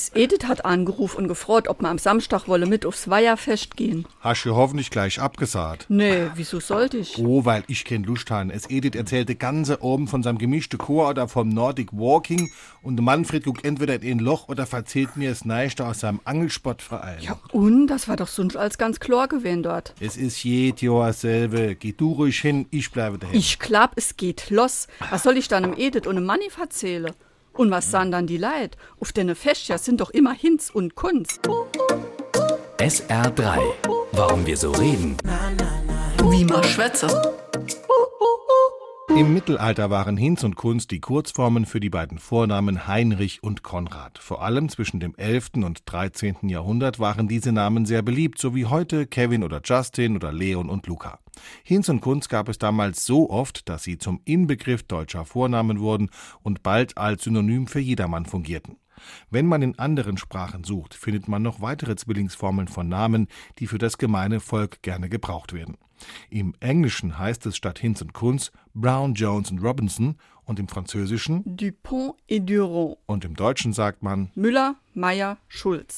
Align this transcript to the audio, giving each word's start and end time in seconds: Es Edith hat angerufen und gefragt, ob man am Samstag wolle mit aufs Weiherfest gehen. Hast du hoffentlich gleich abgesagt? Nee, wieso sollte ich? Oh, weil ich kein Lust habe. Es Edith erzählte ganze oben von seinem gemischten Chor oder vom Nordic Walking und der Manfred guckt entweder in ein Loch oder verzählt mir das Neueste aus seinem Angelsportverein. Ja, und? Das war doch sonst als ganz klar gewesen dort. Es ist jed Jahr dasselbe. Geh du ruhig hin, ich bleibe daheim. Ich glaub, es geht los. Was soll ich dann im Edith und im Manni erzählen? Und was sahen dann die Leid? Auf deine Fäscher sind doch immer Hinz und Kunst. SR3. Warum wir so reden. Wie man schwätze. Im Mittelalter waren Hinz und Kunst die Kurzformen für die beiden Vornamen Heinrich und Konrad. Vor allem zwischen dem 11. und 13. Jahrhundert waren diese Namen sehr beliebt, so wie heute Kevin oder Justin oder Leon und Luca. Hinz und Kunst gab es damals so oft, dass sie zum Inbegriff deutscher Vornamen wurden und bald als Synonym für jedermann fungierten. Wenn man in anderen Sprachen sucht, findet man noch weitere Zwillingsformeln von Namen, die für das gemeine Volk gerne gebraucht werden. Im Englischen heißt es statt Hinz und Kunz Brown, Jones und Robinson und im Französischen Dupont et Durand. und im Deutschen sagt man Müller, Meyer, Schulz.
Es 0.00 0.12
Edith 0.14 0.44
hat 0.46 0.64
angerufen 0.64 1.22
und 1.22 1.26
gefragt, 1.26 1.66
ob 1.66 1.82
man 1.82 1.90
am 1.90 1.98
Samstag 1.98 2.46
wolle 2.46 2.66
mit 2.66 2.86
aufs 2.86 3.10
Weiherfest 3.10 3.76
gehen. 3.76 4.06
Hast 4.20 4.44
du 4.44 4.54
hoffentlich 4.54 4.90
gleich 4.90 5.20
abgesagt? 5.20 5.86
Nee, 5.88 6.28
wieso 6.36 6.60
sollte 6.60 6.98
ich? 6.98 7.18
Oh, 7.18 7.44
weil 7.44 7.64
ich 7.66 7.84
kein 7.84 8.04
Lust 8.04 8.30
habe. 8.30 8.52
Es 8.52 8.70
Edith 8.70 8.94
erzählte 8.94 9.34
ganze 9.34 9.82
oben 9.82 10.06
von 10.06 10.22
seinem 10.22 10.38
gemischten 10.38 10.78
Chor 10.78 11.08
oder 11.08 11.26
vom 11.26 11.48
Nordic 11.48 11.92
Walking 11.92 12.48
und 12.80 12.94
der 12.94 13.02
Manfred 13.02 13.44
guckt 13.44 13.64
entweder 13.64 14.00
in 14.00 14.18
ein 14.18 14.20
Loch 14.20 14.48
oder 14.48 14.66
verzählt 14.66 15.16
mir 15.16 15.30
das 15.30 15.44
Neueste 15.44 15.84
aus 15.84 15.98
seinem 15.98 16.20
Angelsportverein. 16.22 17.20
Ja, 17.20 17.36
und? 17.50 17.88
Das 17.88 18.06
war 18.06 18.14
doch 18.14 18.28
sonst 18.28 18.56
als 18.56 18.78
ganz 18.78 19.00
klar 19.00 19.26
gewesen 19.26 19.64
dort. 19.64 19.94
Es 19.98 20.16
ist 20.16 20.44
jed 20.44 20.80
Jahr 20.80 21.08
dasselbe. 21.08 21.74
Geh 21.74 21.90
du 21.90 22.12
ruhig 22.12 22.38
hin, 22.38 22.66
ich 22.70 22.92
bleibe 22.92 23.18
daheim. 23.18 23.34
Ich 23.34 23.58
glaub, 23.58 23.90
es 23.96 24.16
geht 24.16 24.50
los. 24.50 24.86
Was 25.10 25.24
soll 25.24 25.36
ich 25.36 25.48
dann 25.48 25.64
im 25.64 25.76
Edith 25.76 26.06
und 26.06 26.18
im 26.18 26.24
Manni 26.24 26.48
erzählen? 26.56 27.12
Und 27.58 27.72
was 27.72 27.90
sahen 27.90 28.12
dann 28.12 28.28
die 28.28 28.36
Leid? 28.36 28.76
Auf 29.00 29.12
deine 29.12 29.34
Fäscher 29.34 29.78
sind 29.78 30.00
doch 30.00 30.10
immer 30.10 30.32
Hinz 30.32 30.70
und 30.70 30.94
Kunst. 30.94 31.40
SR3. 32.78 33.58
Warum 34.12 34.46
wir 34.46 34.56
so 34.56 34.70
reden. 34.70 35.16
Wie 36.30 36.44
man 36.44 36.62
schwätze. 36.62 37.08
Im 39.18 39.34
Mittelalter 39.34 39.90
waren 39.90 40.16
Hinz 40.16 40.44
und 40.44 40.54
Kunst 40.54 40.92
die 40.92 41.00
Kurzformen 41.00 41.66
für 41.66 41.80
die 41.80 41.90
beiden 41.90 42.18
Vornamen 42.18 42.86
Heinrich 42.86 43.42
und 43.42 43.64
Konrad. 43.64 44.16
Vor 44.16 44.44
allem 44.44 44.68
zwischen 44.68 45.00
dem 45.00 45.16
11. 45.16 45.54
und 45.56 45.82
13. 45.86 46.48
Jahrhundert 46.48 47.00
waren 47.00 47.26
diese 47.26 47.50
Namen 47.50 47.84
sehr 47.84 48.02
beliebt, 48.02 48.38
so 48.38 48.54
wie 48.54 48.66
heute 48.66 49.08
Kevin 49.08 49.42
oder 49.42 49.60
Justin 49.64 50.14
oder 50.14 50.30
Leon 50.30 50.70
und 50.70 50.86
Luca. 50.86 51.18
Hinz 51.64 51.88
und 51.88 52.00
Kunst 52.00 52.28
gab 52.28 52.48
es 52.48 52.58
damals 52.58 53.04
so 53.06 53.28
oft, 53.28 53.68
dass 53.68 53.82
sie 53.82 53.98
zum 53.98 54.20
Inbegriff 54.24 54.84
deutscher 54.84 55.24
Vornamen 55.24 55.80
wurden 55.80 56.10
und 56.44 56.62
bald 56.62 56.96
als 56.96 57.24
Synonym 57.24 57.66
für 57.66 57.80
jedermann 57.80 58.24
fungierten. 58.24 58.76
Wenn 59.30 59.46
man 59.46 59.62
in 59.62 59.78
anderen 59.78 60.18
Sprachen 60.18 60.64
sucht, 60.64 60.94
findet 60.94 61.28
man 61.28 61.42
noch 61.42 61.60
weitere 61.60 61.96
Zwillingsformeln 61.96 62.68
von 62.68 62.88
Namen, 62.88 63.28
die 63.58 63.66
für 63.66 63.78
das 63.78 63.98
gemeine 63.98 64.40
Volk 64.40 64.82
gerne 64.82 65.08
gebraucht 65.08 65.52
werden. 65.52 65.76
Im 66.30 66.54
Englischen 66.60 67.18
heißt 67.18 67.46
es 67.46 67.56
statt 67.56 67.78
Hinz 67.78 68.00
und 68.02 68.12
Kunz 68.12 68.52
Brown, 68.74 69.14
Jones 69.14 69.50
und 69.50 69.58
Robinson 69.58 70.16
und 70.44 70.58
im 70.58 70.68
Französischen 70.68 71.42
Dupont 71.44 72.14
et 72.28 72.48
Durand. 72.48 72.96
und 73.06 73.24
im 73.24 73.34
Deutschen 73.34 73.72
sagt 73.72 74.02
man 74.02 74.30
Müller, 74.34 74.76
Meyer, 74.94 75.38
Schulz. 75.48 75.96